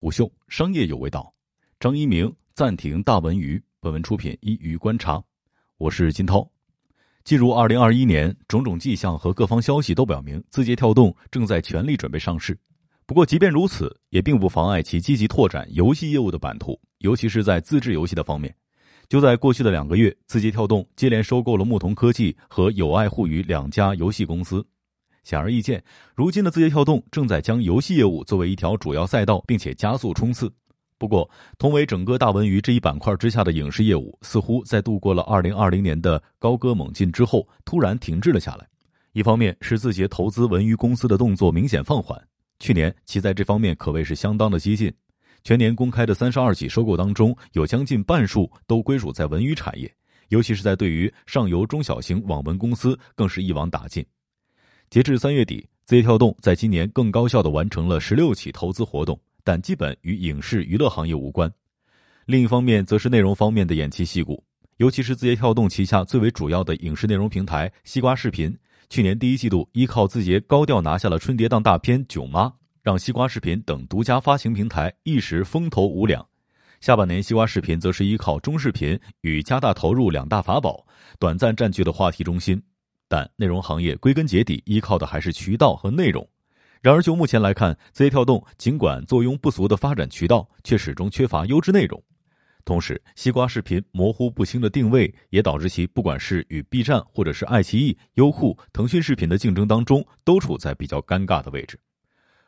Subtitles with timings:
[0.00, 1.30] 午休，商业有味道。
[1.78, 3.62] 张一鸣暂停大文娱。
[3.80, 5.22] 本文出品一娱观察。
[5.76, 6.50] 我是金涛。
[7.22, 12.58] 进入二零二一年，种种迹象和各方消息都表明，字节跳动正在全力准备上市。
[13.04, 18.54] 不过，即便如此，也并不妨碍其积极拓展游戏业务的版图，尤其是在自制游戏的方面。
[19.06, 24.66] 就在过去的两个月，字节跳动接连收购了牧童科技和友爱互娱两家游戏公司。
[25.22, 25.82] 显而易见，
[26.14, 30.52] 如今的字节跳动正在将游戏业务作为一条主要赛道，并且加速冲刺。
[30.98, 38.68] 不过，同为整个大文娱这一板块之下的影视业务，似乎在度过了2020年的高歌猛进之后，突然停滞了下来。
[39.12, 42.22] 一方面是字节投资文娱公司的动作明显放缓，
[42.58, 44.92] 去年其在这方面可谓是相当的激进，
[45.42, 49.90] 全年公开的三十二起收购当中，有将近半数都归属在文娱产业，
[50.28, 54.04] 尤其是在对于上游中小型网文公司，更是一网打尽。
[54.90, 61.48] 截至三月底，字节跳动在今年更高效地完成了十六起投资活动，但基本与影视娱乐行业无关。
[62.26, 64.42] 另一方面，则是内容方面的偃旗息鼓，
[64.78, 68.52] 尤其是字节跳动旗下最为主要的影视内容平台西瓜视频，
[68.88, 72.46] 去年第一季度依靠字节高调拿下了春节档大片《囧妈》，
[72.82, 76.26] 让西瓜视频等独家发行平台一时风头无两。
[76.80, 80.84] 下半年，西瓜视频则是依靠中视频与加大投入两大法宝，
[81.20, 82.60] 短暂占据了话题中心。
[83.10, 86.24] 但内容行业归根结底依靠的还是渠道和内容。
[86.80, 92.00] 然而就目前来看，字节跳动尽管坐拥不俗的发展渠道，却始终缺乏优质内容。
[92.64, 101.76] 同时，西瓜视频模糊不清的定位，也导致其不管是与 B 站或者是爱奇艺、优酷、腾讯视频的竞争当中，都处在比较尴尬的位置。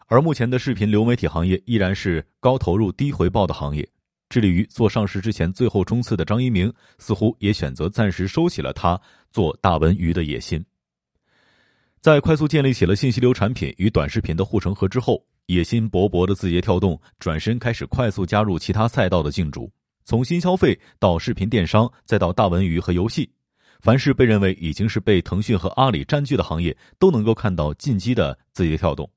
[0.07, 3.89] 而目前的视频流媒体行业依然是高投入低回报的行业。
[4.33, 8.99] 致力于做上市之前最后冲刺的张一鸣，似乎也选择暂时收起了他
[9.31, 10.65] 做大文娱的野心。
[12.01, 19.71] 在快速建立起了信息流产品与短视频的护城河之后，野心勃勃的字节跳动转身开始快速加入其他赛道的竞逐，
[20.07, 23.31] 从新消费到视频电商，再到大文娱和游戏，
[23.81, 29.09] 凡是被认为已经是被腾讯和阿里占据的行业，都能够看到进击的字节跳动。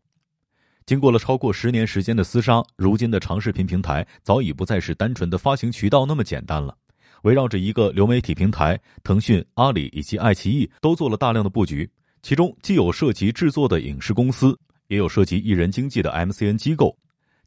[0.85, 6.77] 经过了超过十年时间的厮杀，如今的长视频平台早已不再是单纯的发行渠道那么简单了。
[7.23, 11.89] 围绕着一个流媒体平台，腾讯、阿里以及爱奇艺都做了大量的布局，
[12.21, 14.55] 其中既有涉及制作的影视公司，
[14.87, 16.95] 也有涉及艺人经济的 MCN 机构。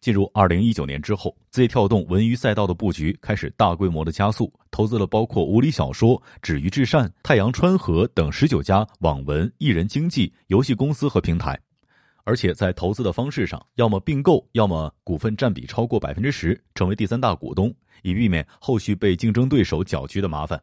[0.00, 11.56] 进入二零一九年之后，字节跳动文娱赛道的布局开始大规模的加速，投资了包括无理小说、止于至善、太阳川河等十九家网文、艺人经济、游戏公司和平台。
[12.28, 20.62] 而且在投资的方式上，要么并购，要么股份占比超过百分之十，成为第三大股东，以避免后续被竞争对手搅局的麻烦。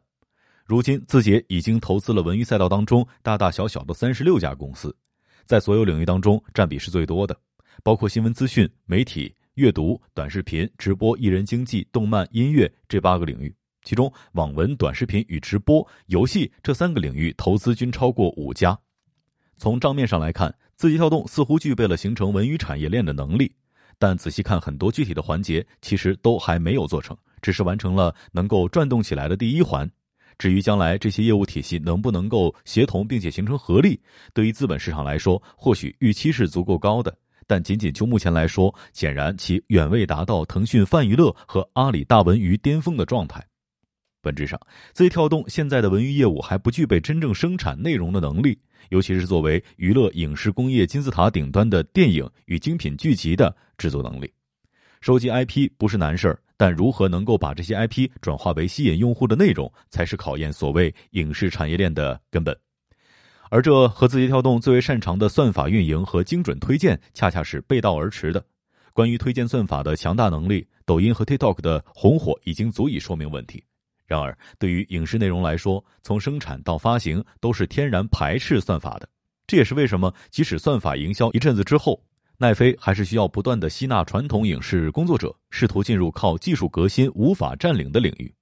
[0.64, 4.96] 如今，字节已经投资了文娱赛道当中大大小小的三十六家公司，
[5.44, 7.36] 在所有领域当中占比是最多的，
[7.82, 18.78] 包括新闻资讯、媒体、阅读、短视频、直播、艺人经济、动漫、音乐这八个领域，其中网文、短视频与直播、游戏这三个领域投资均超过五家。
[19.56, 20.54] 从账面上来看。
[20.76, 23.50] 字节跳动似乎具备了形成文娱产业链的能力，
[23.98, 29.90] 但仔细看很多具体的环节，其实都还没有做成，只是完成了能够转动起来的第一环。
[30.36, 33.98] 至于将来这些业务体系能不能够协同并且形成合力，
[34.34, 43.42] 对于资本市场来说，或许预期是足够高的，但仅仅就目前来说，显然其远未达到腾讯泛娱乐和阿里大文娱巅峰的状态。
[44.26, 44.60] 本质上，
[44.92, 48.58] 字节跳动现在的文娱业务还不具备真正生产内容的能力。
[48.88, 54.32] 尤其是作为娱乐影视工业金字塔顶端的电影与精品剧集的制作能力，
[55.00, 62.56] 收集 IP 不是难事儿，但如何能够把这些 IP 转化为吸引用户的内容，才是考验所谓影视产业链的根本。
[63.48, 68.44] 而这和字节跳动最为擅长的算法运营和精准推荐，恰恰是背道而驰的。
[68.92, 73.62] 关于推荐算法的强大能力，抖音和 TikTok 的红火已经足以说明问题。
[74.06, 79.08] 然而，对于影视内容来说，从生产到发行都是天然排斥算法的。
[79.46, 82.00] 这也是为什么，即使算法营销一阵子之后，
[82.38, 88.32] 奈飞还是需要不断的吸纳传统影视工作者，试图进入靠技术革新无法占领的领域。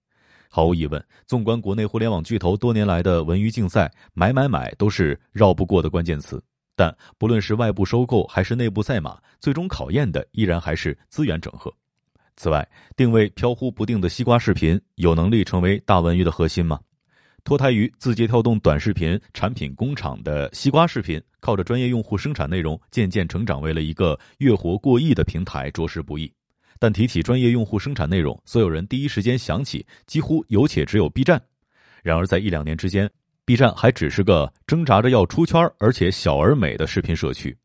[0.50, 6.43] 毫无疑问，纵观国内互联网巨头多年来的文娱竞赛，买买买都是绕不过的关键词。
[6.76, 11.72] 但不论是外部收购还是内部赛马，最终考验的依然还是资源整合。
[12.36, 12.66] 此外，
[12.96, 16.81] 定位飘忽不定的西瓜视频有能力成为大文娱的核心吗？
[17.44, 26.32] 脱胎于字节跳动短视频产品工厂的西瓜视频，靠着专业用户生产内容，渐渐成长为了一个月活过亿的平台，着实不易。
[26.78, 31.40] 但提起专业用户生产内容，所有人第一时间想起几乎有且只有 B 站。
[32.02, 33.08] 然而，在一两年之间
[33.44, 37.56] ，B 站还只是个挣扎着要出圈而且小而美的视频社区。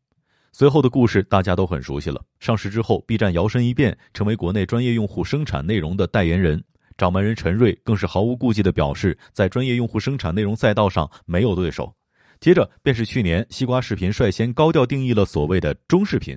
[0.52, 2.22] 随后的故事大家都很熟悉了。
[2.38, 6.62] 上市之后，B 站摇身一变成为国内专业用户生产内容的代言人，
[6.98, 11.94] 掌门人陈瑞更是毫无顾忌的表示，在专业用户生产内容赛道上没有对手。
[12.40, 16.36] 接着便是去年西瓜视频率先高调定义了所谓的中视频，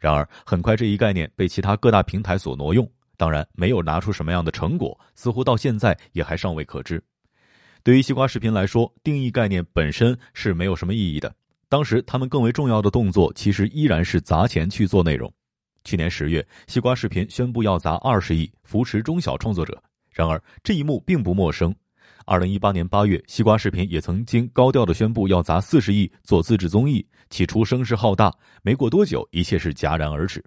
[0.00, 7.02] 然而很快这一概念被其他各大平台所挪用，当然没有拿出什么样的成果，似乎到现在也还尚未可知。
[7.84, 11.34] 对于西瓜视频来说，定义概念本身是没有什么意义的。
[11.72, 15.32] 当时他们更为重要的动作，其实依然是砸钱去做内容。
[15.84, 19.82] 去年十月，西瓜视频宣布要砸二十亿扶持中小创作者。
[20.10, 21.74] 然而这一幕并不陌生。
[22.26, 28.30] 二零一八年八月，西瓜视频也曾经高调的宣布要砸四十亿做自制综艺，起初声势浩大，
[28.62, 30.44] 没过多久，一切是戛然而止。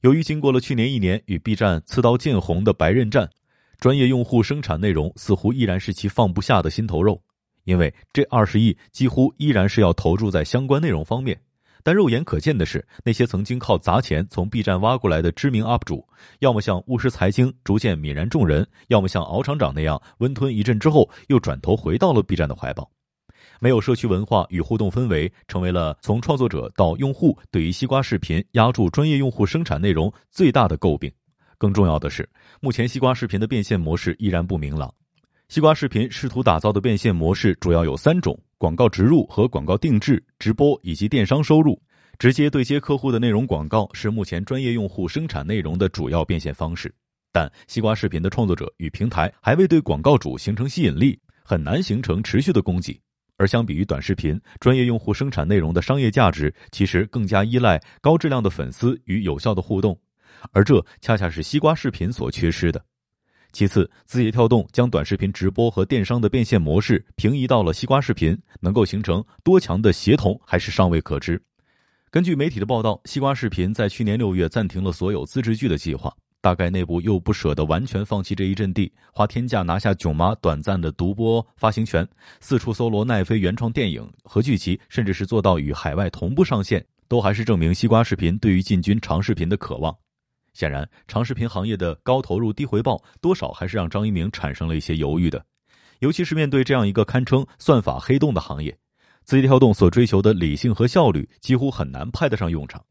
[0.00, 3.30] 由于经过了去年一年与 B 站刺刀见红的白刃战，
[3.78, 7.22] 专业用户生产内容似乎依然是其放不下的心头肉。
[7.64, 11.38] 因为这二十亿几乎依然是要投注在相关内容方面，
[11.82, 16.06] 但肉眼可见的是，那些曾经靠砸钱从 B 站挖过来的知名 UP 主，
[16.38, 22.90] 要么像务实财经逐渐泯然众人，要么像敖厂长那样温吞一阵之后又转头回到了 B 站的怀抱。
[23.60, 31.10] 没有社区文化与互动氛围，成为了从创作者到用户对于西瓜视频压住专业用户生产内容最大的诟病。
[31.56, 32.28] 更重要的是，
[32.60, 34.92] 目前西瓜视频的变现模式依然不明朗。
[35.48, 41.80] 西瓜视频试图打造的变现模式主要有三种：广告植入和广告定制、直播以及电商收入。
[42.18, 46.92] 直接对接客户的内容广告是目前专业用户生产内容的主要变现方式。
[47.32, 52.98] 但西瓜视频的创作者与平台还未对广告主形成吸引力，很难形成持续的供给。
[53.36, 59.98] 而相比于短视频，专业用户生产内容的商业价值其实更加依赖高质量的粉丝与有效的互动，
[60.52, 62.82] 而这恰恰是西瓜视频所缺失的。
[63.54, 71.40] 其次，字节跳动将短视频直播和电商的变现模式平移到了西瓜视频，能够形成多强的协同还是尚未可知。
[72.10, 82.04] 根据媒体的报道，西瓜视频在去年六月暂停了所有自制剧的计划，大概内部又不舍得完全放弃这一阵地，花天价拿下囧妈短暂的独播发行权，
[82.40, 89.96] 四处搜罗奈飞原创电影和剧集，甚至是做到与海外同步上线，都还是证明西瓜视频对于进军长视频的渴望。
[90.54, 95.44] 显然，长视频行业的高投入低回报，多少还是让张一鸣产生了一些犹豫的。
[95.98, 98.76] 尤其是面对这样一个堪称算法黑洞的行业，
[99.24, 102.82] 字节跳动所追求的理性和效率，几乎很难派得上用场。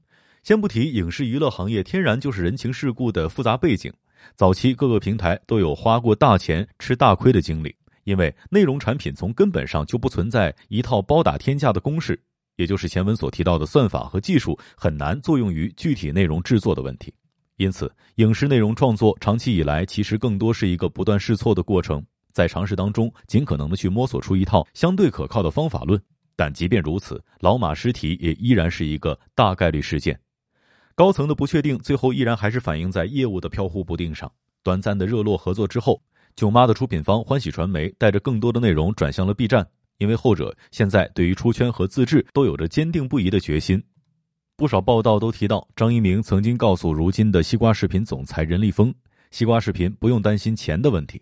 [0.43, 3.91] 先不提影视娱乐行业天然就是人情世故的复杂背景，
[4.35, 7.73] 早期各个平台都有花过大钱吃大亏的经历，
[8.03, 12.21] 因为内容产品从根本上就不存在一套包打天下的公式，
[12.57, 17.13] 也就是前文所提到的算法和技术很难作用于具体内容制作的问题。
[17.57, 26.01] 因此，影视内容创作长期以来其实更多是一个不断试错的过程，在尝试当中尽可能的去摸索出一套相对可靠的方法论。
[26.35, 30.19] 但即便如此，老马尸体也依然是一个大概率事件。
[30.95, 34.31] 高层的不确定，最后依然还是反映在业务的飘忽不定上。
[34.63, 36.01] 短暂的热络合作之后，
[36.35, 39.67] 囧妈的出品方欢喜传媒带着更多的内容转向了 B 站，
[39.99, 43.83] 因为后者现在对于出圈和自制都有着坚定不移的决心。
[44.55, 48.93] 不少报道都提到，张一鸣曾经告诉如今的西瓜视频总裁任立峰
[49.31, 51.19] ：“西瓜视频不用担心钱的问题。”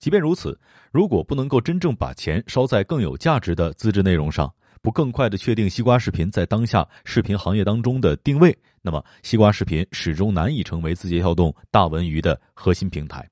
[0.00, 0.58] 即便如此，
[0.90, 4.50] 如果不能够真正把钱烧在更有价值的自制内容上，
[4.80, 13.28] 不更快的确定西瓜视频在当下视频行业当中的定位，那么西瓜视频始终难以成为字节跳动大文娱的核心平台。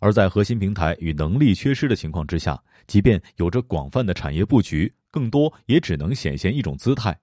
[0.00, 7.16] 而在核心平台与能力缺失的情况之下，即便有着广泛的产业布局，更多也只能显现一种姿态。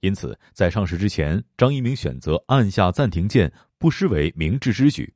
[0.00, 5.12] 因此，在上市之前，张一鸣选择按下暂停键，不失为明智之举。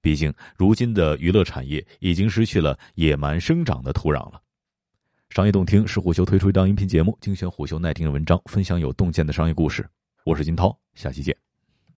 [0.00, 4.40] 毕竟，如今的娱乐产业已经失去了野蛮生长的土壤了。
[5.30, 9.88] 商业洞听是虎嗅推出一档音频节目，精选虎嗅耐听的文章，分享有洞见的商业故事。
[10.24, 11.43] 我是金涛，下期见。